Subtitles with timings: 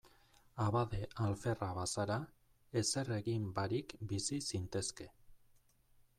[0.63, 2.17] Abade alferra bazara,
[2.83, 5.11] ezer egin barik bizi zintezke.